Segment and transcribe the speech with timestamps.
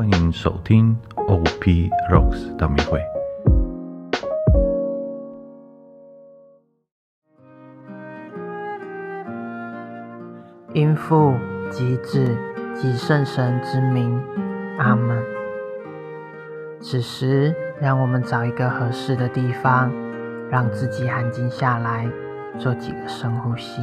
[0.00, 1.44] 欢迎收听 op
[2.08, 2.98] rocks 的密会
[10.72, 11.34] 因父
[11.70, 12.34] 及子
[12.74, 14.18] 及圣神之名
[14.78, 15.22] 阿门。
[16.80, 19.92] 此时让我们找一个合适的地方
[20.50, 22.10] 让自己安静下来
[22.58, 23.82] 做几个深呼吸。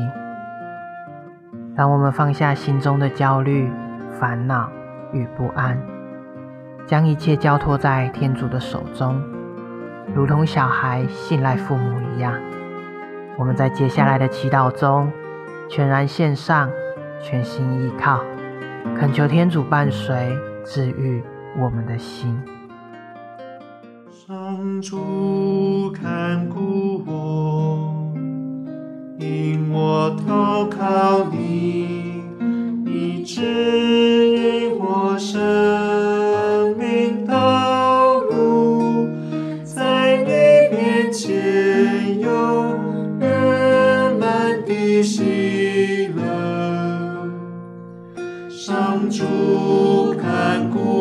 [1.76, 3.72] 让我们放下心中的焦虑
[4.20, 4.68] 烦恼
[5.14, 5.97] 与不安。
[6.88, 9.22] 将一切交托在天主的手中，
[10.16, 12.34] 如同小孩信赖父母一样。
[13.38, 15.12] 我们在接下来的祈祷中，
[15.70, 16.72] 全然献上，
[17.22, 18.22] 全心依靠，
[18.98, 20.16] 恳求天主伴随
[20.66, 21.22] 治愈
[21.60, 22.42] 我们的心。
[24.10, 28.14] 上主看顾我，
[29.20, 32.24] 因我投靠你，
[32.86, 35.87] 你指引我生。
[49.10, 50.97] 主看顾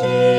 [0.00, 0.37] 心。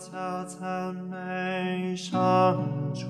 [0.00, 2.56] 家赞美上
[2.94, 3.04] 主，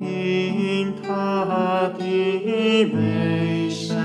[0.00, 3.96] 因他的美善，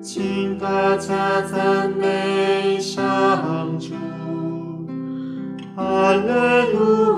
[0.00, 3.92] 请大家赞美上主，
[5.76, 7.17] 阿门。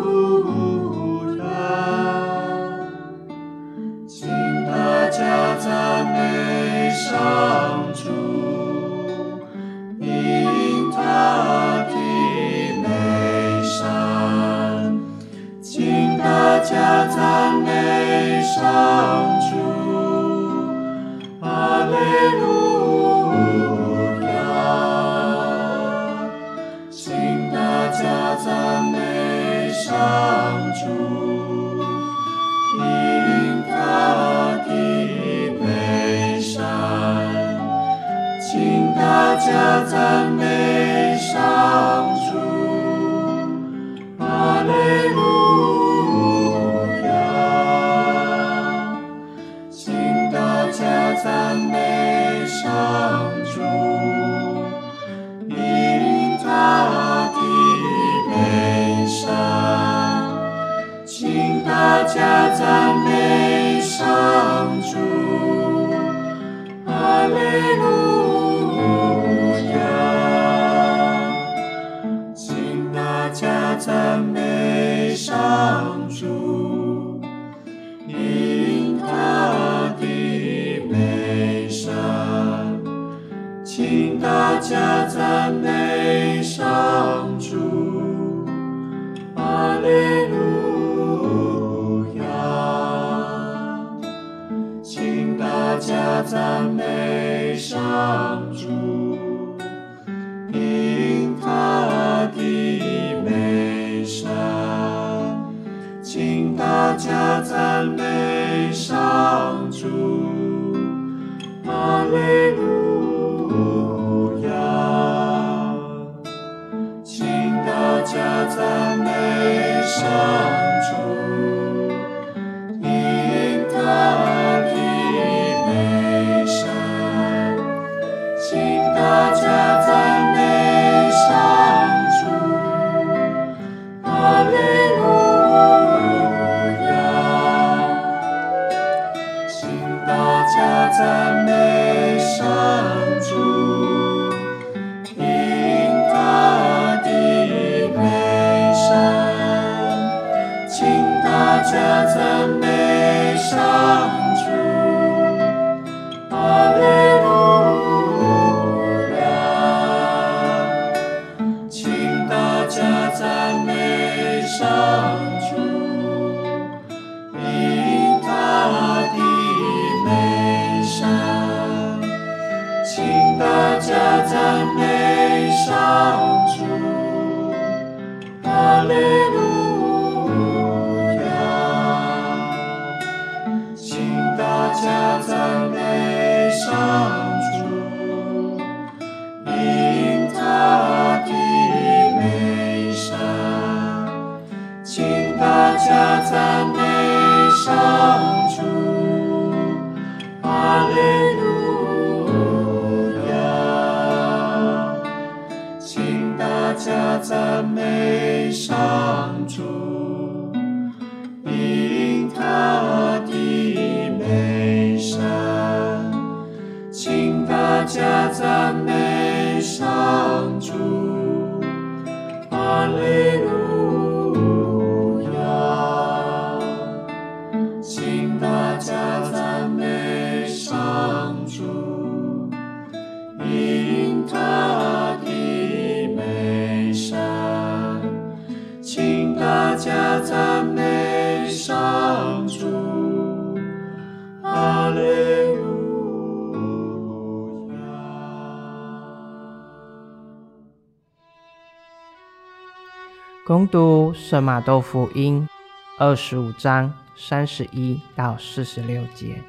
[253.71, 255.49] 读圣马窦福音
[255.97, 259.41] 二十五章三十一到四十六节。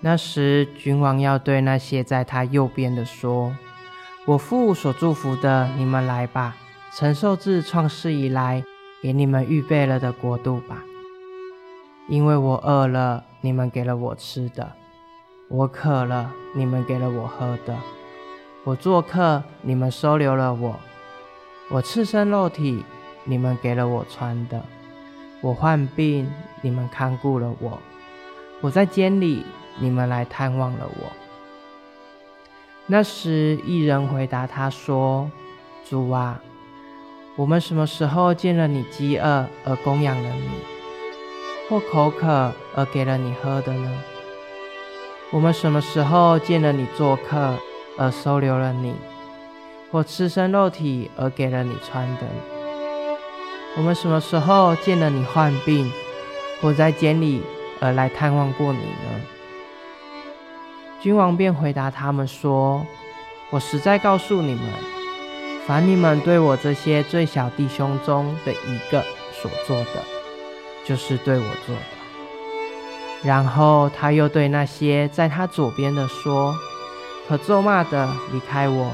[0.00, 3.54] 那时，君王要对那些在他右边的说
[4.26, 6.56] ：“我父所祝福的，你们来吧，
[6.92, 8.64] 承受自创世以来
[9.00, 10.82] 给你们预备了的国度吧。
[12.08, 14.66] 因为我饿了，你们给了我吃的；
[15.48, 17.76] 我渴了，你们给了我喝的；
[18.64, 20.74] 我做客，你们收留了我。”
[21.70, 22.84] 我赤身肉体，
[23.24, 24.60] 你们给了我穿的；
[25.40, 26.30] 我患病，
[26.60, 27.78] 你们看顾了我；
[28.60, 29.44] 我在监里，
[29.78, 31.12] 你们来探望了我。
[32.86, 35.30] 那时，一人回答他说
[35.88, 36.38] ：“主啊，
[37.34, 40.50] 我们什么时候见了你饥饿而供养了你，
[41.70, 43.90] 或口渴而给了你喝的呢？
[45.32, 47.56] 我们什么时候见了你做客
[47.96, 48.94] 而收留了你？”
[49.94, 52.22] 我赤身肉体而给了你穿的，
[53.76, 55.88] 我们什么时候见了你患病，
[56.60, 57.40] 或在监里
[57.78, 59.20] 而来探望过你呢？
[61.00, 62.84] 君王便回答他们说
[63.50, 64.64] ：“我实在告诉你们，
[65.64, 69.00] 凡你们对我这些最小弟兄中的一个
[69.32, 70.02] 所做的，
[70.84, 71.82] 就是对我做的。”
[73.22, 76.52] 然后他又对那些在他左边的说
[77.28, 78.90] ：“可咒骂的，离开我！”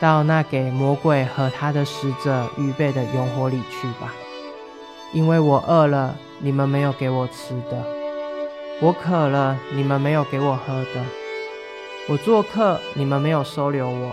[0.00, 4.14] 到那给魔鬼和他的使者预备的永火里去吧，
[5.12, 7.82] 因为我饿了，你们没有给我吃的；
[8.80, 11.02] 我渴了，你们没有给我喝的；
[12.08, 14.10] 我做客，你们没有收留我；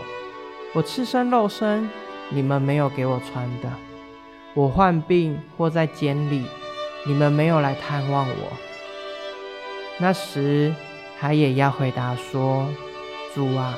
[0.74, 1.88] 我赤身露身，
[2.30, 3.70] 你们没有给我穿的；
[4.56, 6.48] 我患病或在监里，
[7.06, 8.52] 你们没有来探望我。
[10.00, 10.74] 那时，
[11.20, 12.68] 他也要回答说
[13.36, 13.78] ：“主啊。”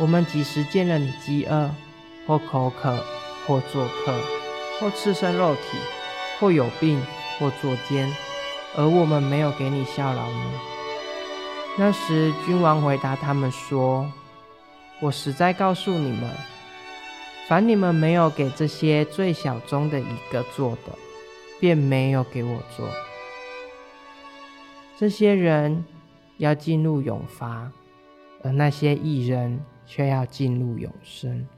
[0.00, 1.68] 我们几时见了你饥饿，
[2.24, 2.96] 或口渴，
[3.44, 4.14] 或做客，
[4.78, 5.60] 或赤身肉体，
[6.38, 7.02] 或有病，
[7.36, 8.08] 或作奸，
[8.76, 10.52] 而我们没有给你效劳呢？
[11.76, 14.08] 那时君王回答他们说
[15.02, 16.30] ：“我实在告诉你们，
[17.48, 20.92] 凡你们没有给这些最小中的一个做的，
[21.58, 22.88] 便没有给我做。
[24.96, 25.84] 这些人
[26.36, 27.72] 要进入永罚，
[28.44, 31.48] 而那些艺人。”却要进入永生。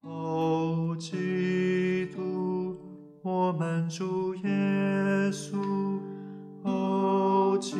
[0.00, 2.80] 哦，基督，
[3.20, 4.50] 我们主耶
[5.30, 6.00] 稣。
[6.62, 7.76] 哦，基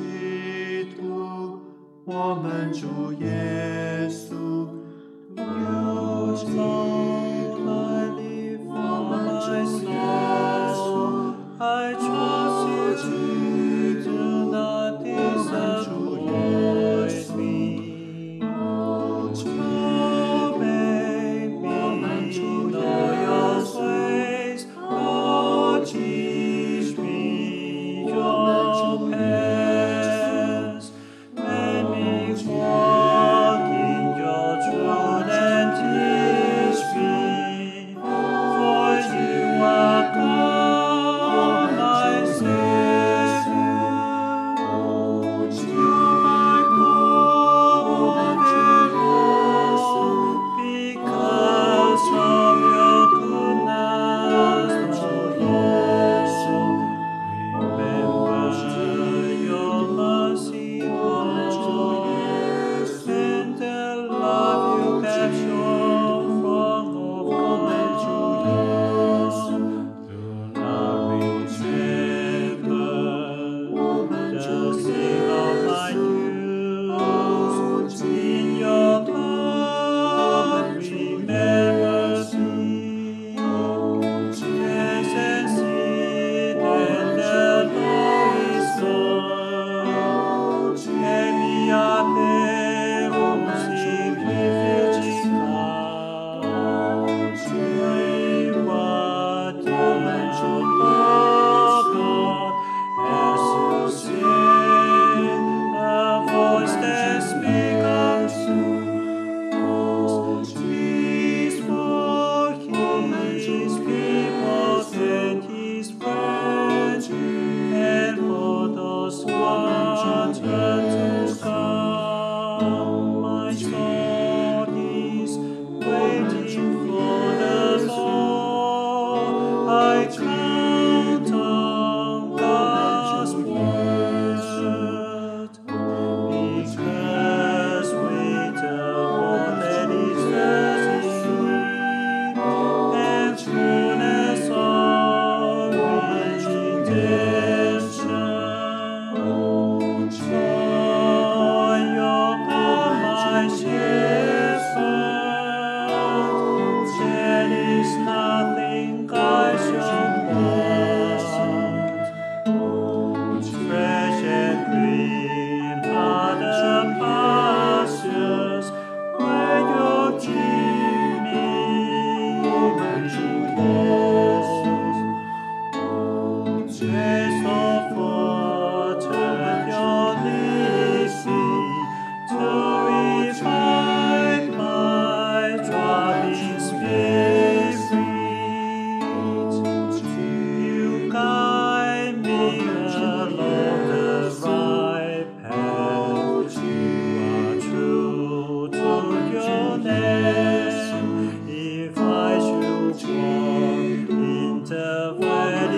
[0.95, 1.61] 督，
[2.05, 3.56] 我们主耶。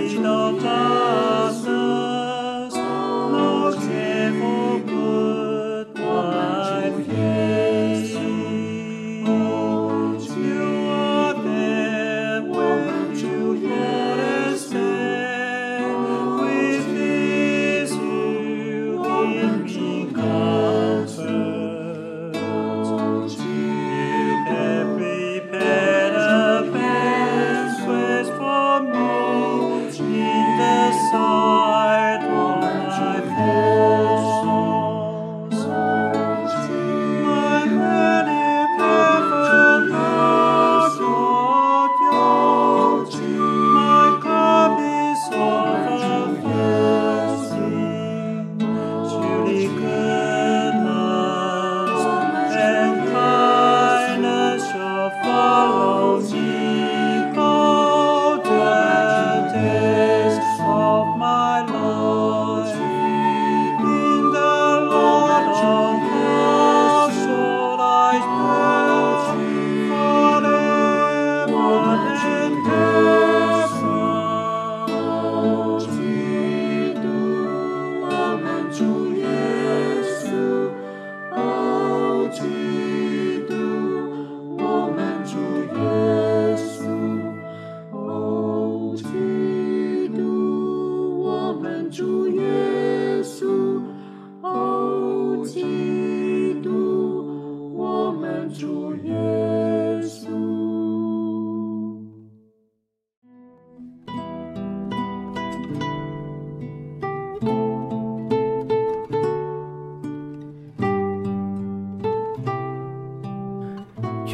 [0.09, 0.19] し
[0.59, 1.18] た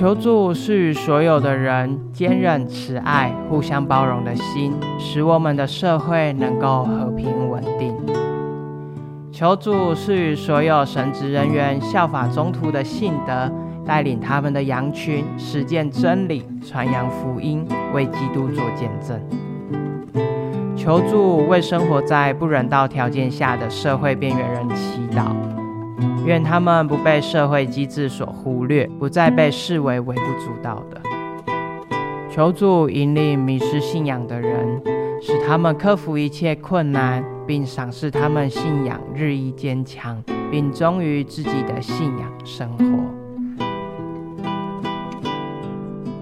[0.05, 7.97] 求助是与所有的人坚韧、慈爱、互相包容的心，使我们的社会能够和平稳定。
[9.33, 13.51] 求助是与所有神职人员效法中途的信德，
[13.87, 19.19] 带领他们的羊群实践真理，传扬福音，为基督做见证。
[20.77, 25.25] 求助为生活在不人道条件下的社会边缘人祈祷，
[26.25, 31.01] 愿他们不被社会机制所忽略，不再被视为微不足道的。
[32.31, 34.83] 求助引领迷失信仰的人，
[35.21, 42.85] 使他们克服一切困难，并赏识他们信仰日益坚强，并忠于自己的信仰生活。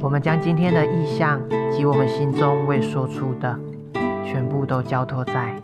[0.01, 3.59] 我们将今天的意向及我们心中未说出的。
[4.25, 5.55] 全部都交托在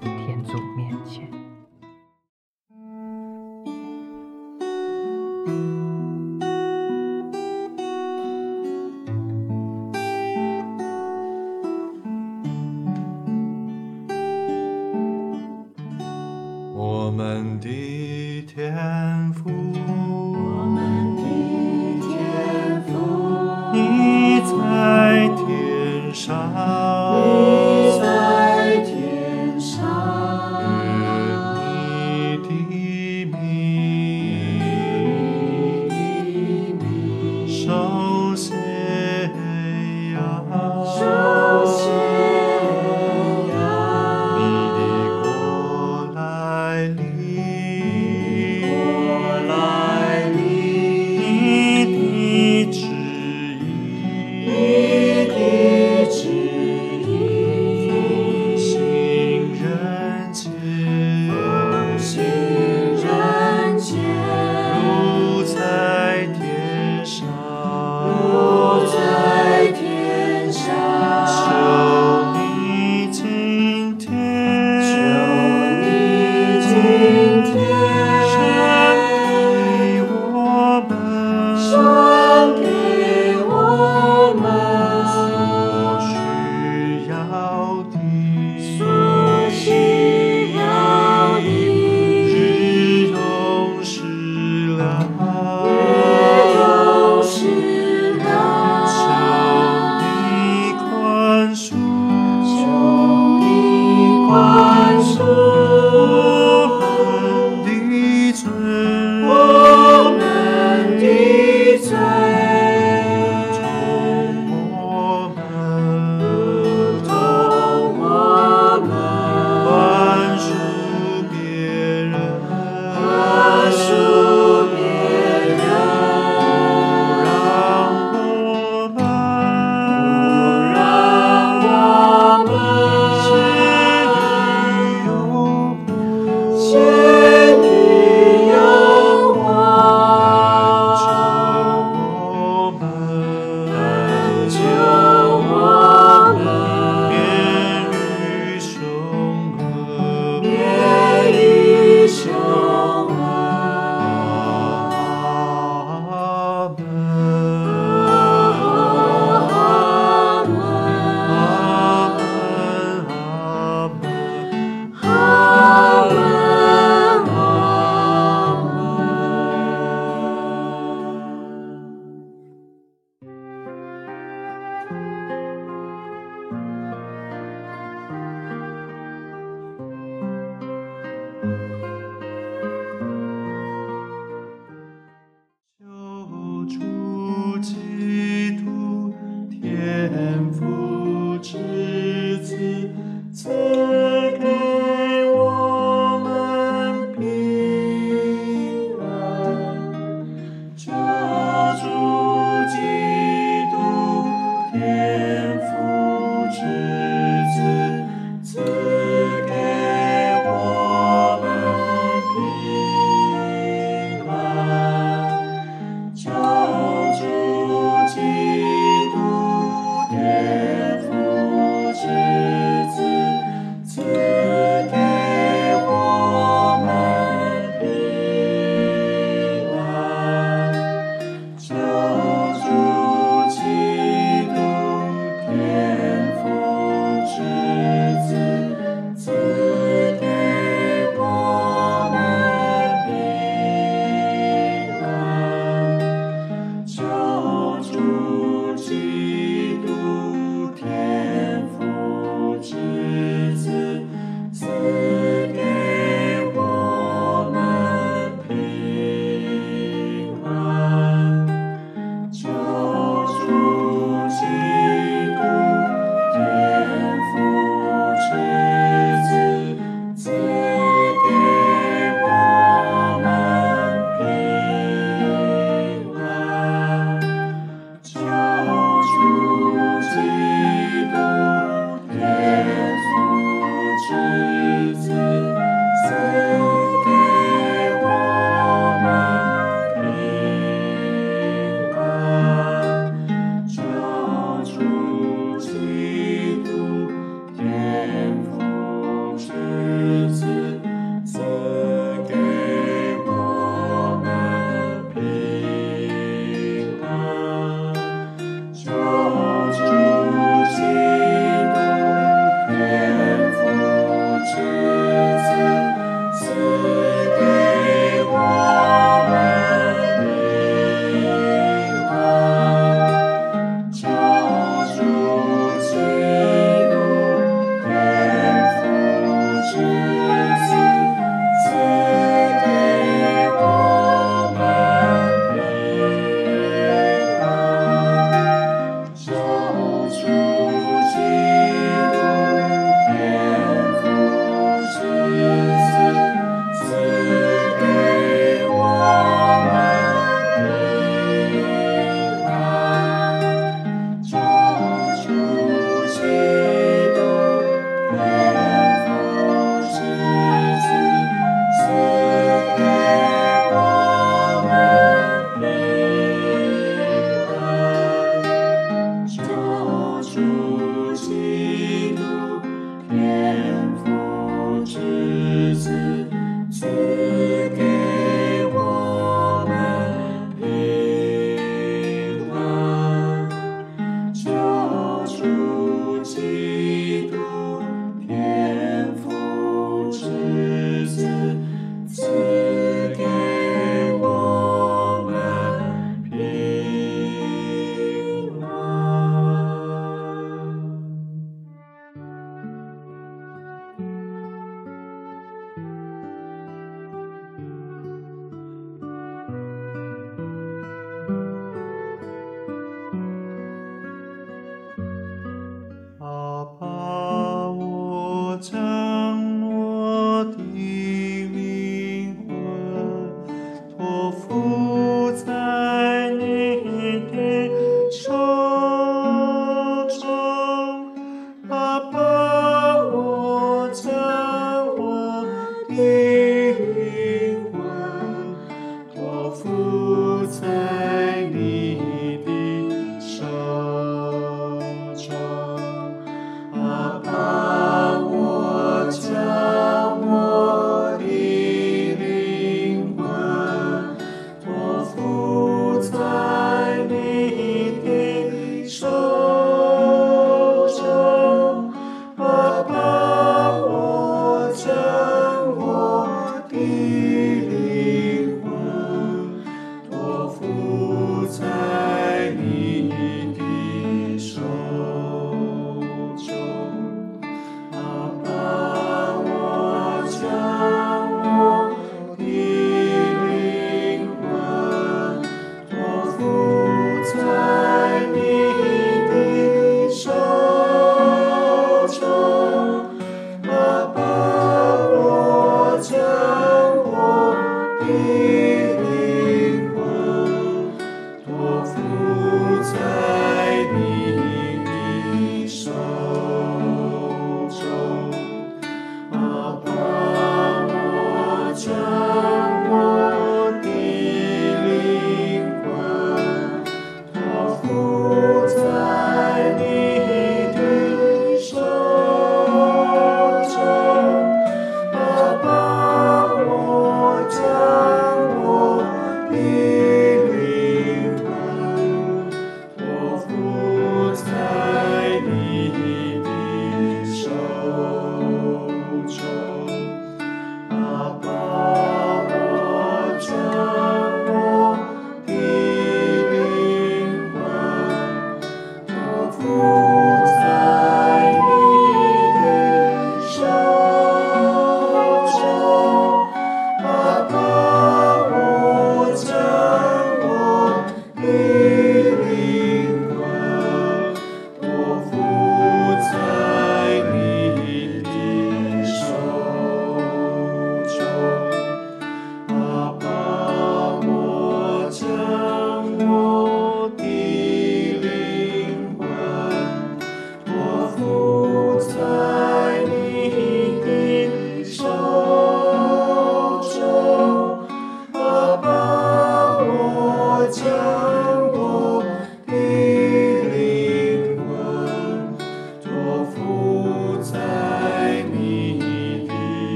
[190.52, 190.77] For.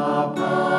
[0.00, 0.69] Abba.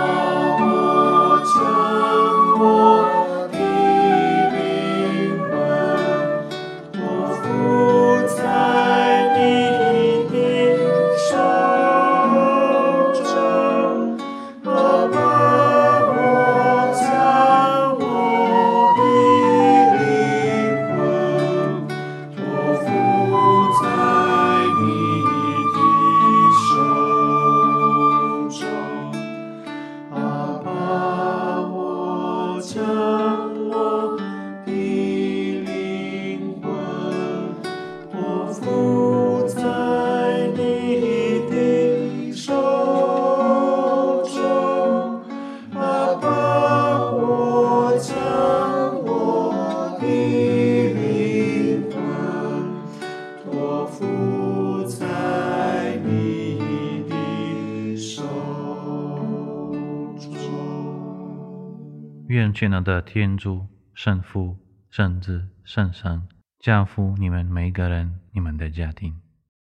[62.54, 64.58] 全能的天主、圣父、
[64.90, 66.28] 圣子、圣神
[66.60, 69.21] 加福你们每一个人、你们的家庭。